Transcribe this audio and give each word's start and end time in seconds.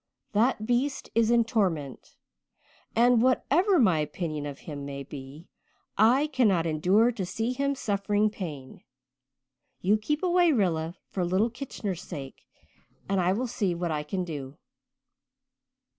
"That 0.31 0.65
beast 0.65 1.11
is 1.13 1.29
in 1.29 1.43
torment, 1.43 2.15
and 2.95 3.21
whatever 3.21 3.77
my 3.77 3.99
opinion 3.99 4.47
of 4.47 4.61
him 4.61 4.83
may 4.83 5.03
be, 5.03 5.47
I 5.95 6.25
cannot 6.33 6.65
endure 6.65 7.11
to 7.11 7.23
see 7.23 7.53
him 7.53 7.75
suffering 7.75 8.31
pain. 8.31 8.81
You 9.79 9.99
keep 9.99 10.23
away, 10.23 10.53
Rilla, 10.53 10.95
for 11.11 11.23
little 11.23 11.51
Kitchener's 11.51 12.01
sake, 12.01 12.47
and 13.07 13.21
I 13.21 13.31
will 13.33 13.45
see 13.45 13.75
what 13.75 13.91
I 13.91 14.01
can 14.01 14.23
do." 14.23 14.57